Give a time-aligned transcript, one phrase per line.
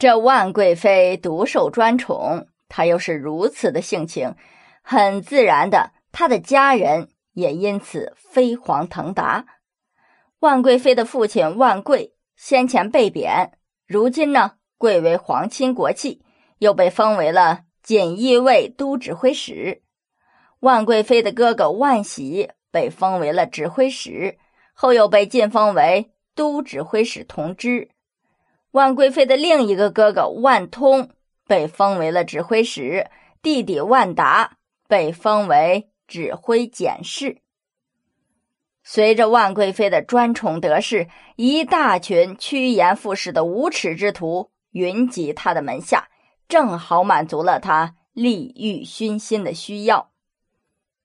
[0.00, 4.34] 这万贵妃独受专宠，她又是如此的性情，
[4.80, 9.44] 很自然的，她的家人也因此飞黄腾达。
[10.38, 13.52] 万贵妃的父亲万贵先前被贬，
[13.86, 16.22] 如今呢，贵为皇亲国戚，
[16.60, 19.82] 又被封为了锦衣卫都指挥使。
[20.60, 24.38] 万贵妃的哥哥万喜被封为了指挥使，
[24.72, 27.90] 后又被晋封为都指挥使同知。
[28.72, 31.10] 万贵妃的另一个哥哥万通
[31.46, 33.10] 被封为了指挥使，
[33.42, 37.38] 弟弟万达被封为指挥检事。
[38.82, 46.08] 随着万贵妃的专宠得势，一大群趋炎附势的无耻之徒云集他的门下，
[46.48, 50.10] 正好满足了他利欲熏心的需要。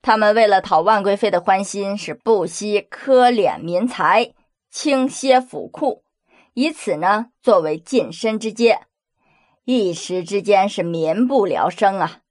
[0.02, 4.34] 他们为了讨万贵妃的欢心，是不惜苛敛民财，
[4.70, 6.04] 倾泻府库，
[6.56, 8.80] 以此呢作为晋升之阶。
[9.66, 12.22] 一时之间是民不聊生啊！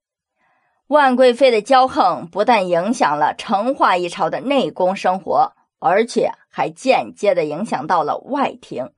[0.87, 8.93] 万贵妃的骄横不但影响了成化一朝的内宫生活，而且还间接的影响到了外廷。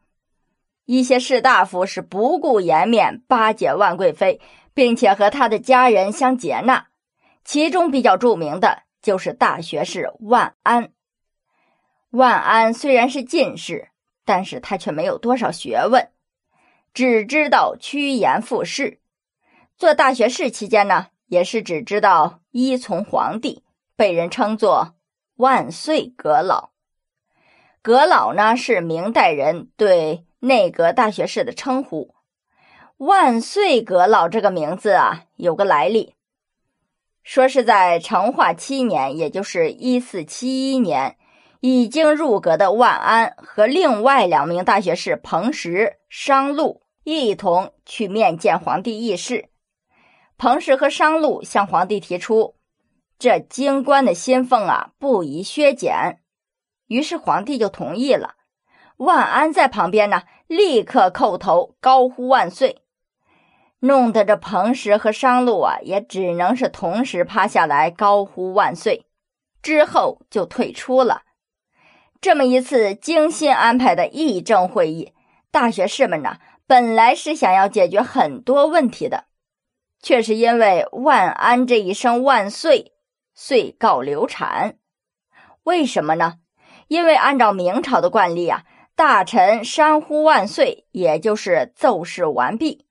[0.84, 4.40] 一些士大夫是不顾颜面巴结万贵妃，
[4.74, 6.86] 并且和她的家人相结纳。
[7.44, 10.90] 其中比较著名的就是大学士万安。
[12.11, 13.88] 万安虽然是进士，
[14.27, 16.10] 但是他却没有多少学问，
[16.92, 19.00] 只知道趋炎附势。
[19.78, 23.62] 做大学士期间呢，也是只知道依从皇帝，
[23.94, 24.96] 被人称作
[25.36, 26.70] “万岁阁老”。
[27.80, 32.14] 阁老呢，是明代人对内阁大学士的称呼。
[32.96, 36.14] 万岁阁老这个名字啊，有个来历。
[37.22, 41.16] 说是在成化七年，也就是一四七一年，
[41.60, 49.48] 已经入阁的万安和另外两名大学士彭石、商禄一同去面见皇帝议事。
[50.38, 52.56] 彭石和商禄向皇帝提出，
[53.18, 56.20] 这京官的薪俸啊不宜削减，
[56.89, 58.34] 于是皇帝就同意了。
[58.98, 62.83] 万安在旁边呢，立刻叩头高呼万岁。
[63.80, 69.06] 弄得这彭石和商路啊，也只能是同时趴下来高呼万岁，
[69.62, 71.22] 之后就退出了。
[72.20, 75.12] 这么一次精心安排的议政会议，
[75.50, 79.24] 大学士们呢，本来是想要解决很多问题的，
[80.02, 82.92] 却是因为万安这一声万岁，
[83.34, 84.77] 遂告流产。
[85.64, 86.34] 为什么呢？
[86.88, 92.86] 因为按照明朝的惯例啊，大臣山呼万岁，也就是奏事完毕。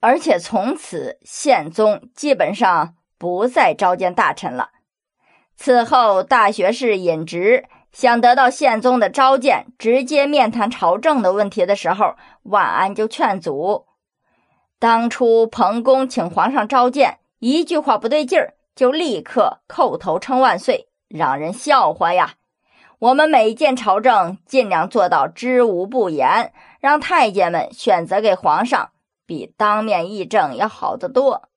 [0.00, 4.70] 而且从此，宪宗基本上不再召见大臣了。
[5.56, 13.86] 此后，大学士尹直想得到宪宗的召见，直接面谈朝政的问题的时候，万安就劝阻。
[14.78, 22.34] 当初彭公请皇上召见，一句话不对劲儿，就立刻叩头称万岁，让人笑话呀。
[22.98, 28.90] 我们每见朝政，尽量做到知无不言，让太监们选择给皇上。
[29.24, 31.48] 比当面议政要好得多。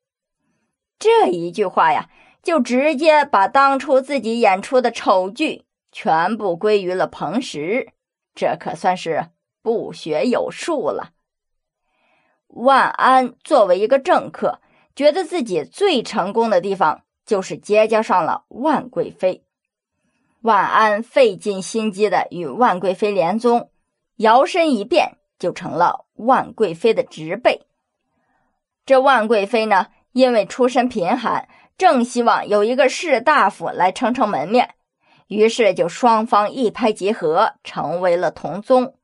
[0.99, 2.09] 这一句话呀，
[2.43, 7.93] 就直接把当初自己演出的丑剧全部归于了彭石，
[8.35, 9.29] 这可算是
[9.61, 11.11] 不学有术了。
[12.47, 14.59] 万安作为一个政客，
[14.93, 19.45] 觉得自己最成功的地方就是结交上了万贵妃。
[20.41, 23.69] 万安费尽心机的与万贵妃联宗，
[24.17, 26.03] 摇身一变就成了。
[26.15, 27.65] 万贵妃的侄辈，
[28.85, 31.47] 这万贵妃呢，因为出身贫寒，
[31.77, 34.75] 正希望有一个士大夫来撑撑门面，
[35.27, 38.95] 于是就双方一拍即合，成为了同宗。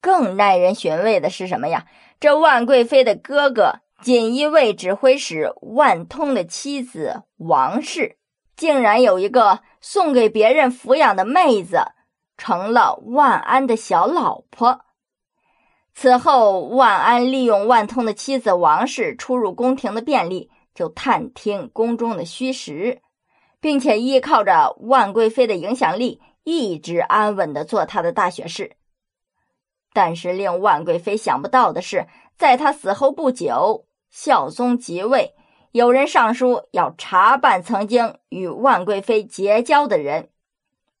[0.00, 1.86] 更耐人寻味的是什么呀？
[2.20, 8.16] 这万贵妃的哥哥锦衣卫指挥使万通的妻子王氏，
[8.56, 11.78] 竟然有一个送给别人抚养的妹子，
[12.36, 14.82] 成了万安的小老婆。
[15.94, 23.00] 此后，万安利用万通的妻子王氏出入宫廷的便利，就探听宫中的虚实，
[23.66, 28.76] 并且依靠着万贵妃的影响力，一直安稳的做他的大学士。
[29.92, 35.34] 但是，令万贵妃想不到的是，在他死后不久，孝宗即位，
[35.72, 40.30] 有人上书要查办曾经与万贵妃结交的人，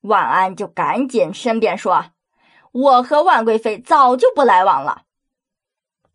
[0.00, 2.06] 万安就赶紧申辩说。
[2.72, 5.02] 我和万贵妃早就不来往了。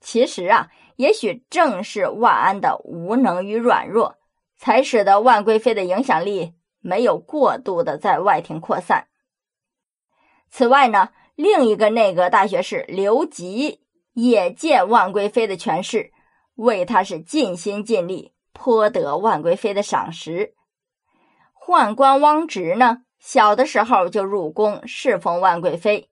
[0.01, 0.67] 其实啊，
[0.97, 4.17] 也许正是万安的无能与软弱，
[4.61, 9.07] 才使得万贵妃的影响力没有过度的在外廷扩散。
[10.51, 13.81] 此外呢，另一个内阁大学士刘吉
[14.13, 16.11] 也借万贵妃的权势，
[16.53, 20.53] 为他是尽心尽力，颇得万贵妃的赏识。
[21.59, 26.11] 宦官汪直呢，小的时候就入宫侍奉万贵妃，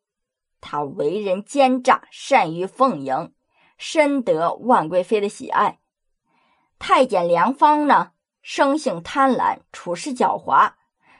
[0.59, 3.31] 他为人奸诈，善于奉迎，
[3.77, 5.77] 深得万贵妃的喜爱。
[6.79, 8.13] 太监梁芳呢，
[8.51, 10.71] 生性贪婪，处事狡猾，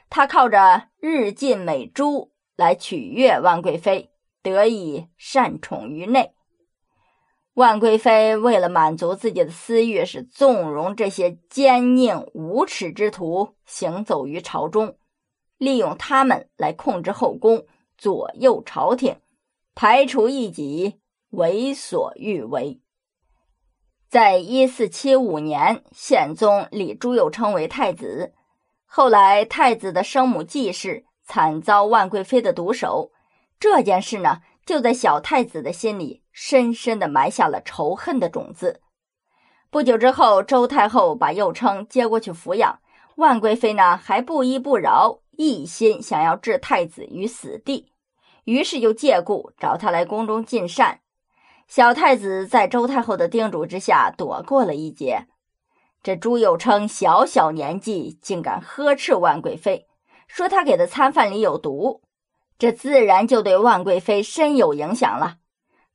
[0.08, 4.10] 他靠着日进美珠来取悦万贵妃，
[4.42, 6.34] 得以善宠于内。
[7.54, 14.96] 万贵妃为了满足自己的私欲，是纵容这些奸佞无耻之徒行走于朝中，
[15.56, 17.64] 利用他们来控制后宫，
[17.96, 19.20] 左右朝廷，
[19.76, 20.98] 排除异己，
[21.28, 22.80] 为所欲为。
[24.10, 28.34] 在一四七五年，宪宗立朱佑称为太子。
[28.84, 33.12] 后来，太子的生母季氏惨遭万贵妃的毒手，
[33.60, 38.80] 这件事呢，就在小太子的心里深深的埋下了仇恨的种子。
[39.70, 42.80] 不久之后，周太后把佑称接过去抚养，
[43.14, 47.92] 万贵妃呢还不依不饶，一心想要置太子于死地，
[48.42, 50.98] 于是就借故找他来宫中进膳。
[51.70, 55.28] 小太子在周太后的叮嘱之下躲过了一劫。
[56.02, 59.86] 这朱佑称小小年纪竟敢呵斥万贵妃，
[60.26, 62.02] 说他给的餐饭里有毒，
[62.58, 65.36] 这自然就对万贵妃深有影响了。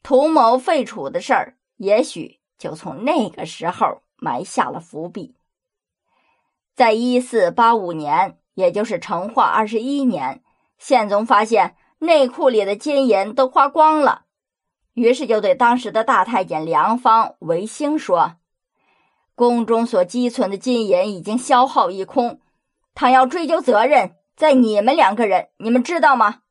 [0.02, 5.36] 图谋废楚的事儿，也许就从那个时候埋下了伏笔。
[6.74, 10.42] 在一四八五年，也就是成化二十一年，
[10.78, 14.22] 宪宗发现内库里的金银都花光了。
[14.96, 18.38] 于是就对当时的大太监梁方、维兴说
[19.36, 22.40] ：“宫中所积存的金银已经消耗一空，
[22.94, 26.44] 倘要追究责任，在你们两个人，你们知道吗？”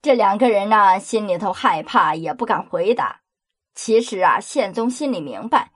[0.00, 3.22] 这两个人呢，心里头害怕，也不敢回答。
[3.74, 5.72] 其实啊，宪宗心里明白，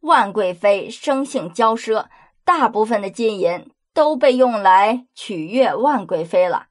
[0.00, 2.06] 万贵妃生性骄奢，
[2.44, 6.68] 大部分的金银都被用来取悦万贵妃了，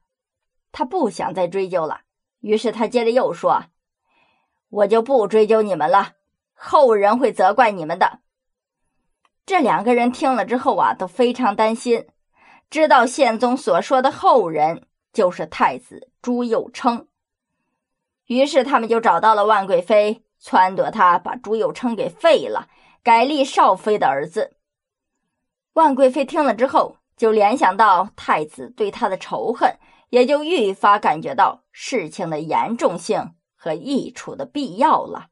[0.72, 2.00] 他不想再追究了。
[2.40, 3.66] 于是他接着又说。
[4.74, 6.14] 我就不追究你们了，
[6.52, 8.18] 后人会责怪你们的。
[9.46, 12.08] 这两个人听了之后啊，都非常担心，
[12.70, 17.06] 知道宪宗所说的后人就是太子朱佑称，
[18.26, 22.68] 于是他们就找到了万贵妃，撺掇他把朱佑称给废了，
[23.04, 24.56] 改立少妃的儿子。
[25.74, 29.78] 万贵妃听了之后，就联想到太子对她的仇恨，
[30.08, 33.34] 也就愈发感觉到事情的严重性。
[33.64, 35.30] 和益处的必要了。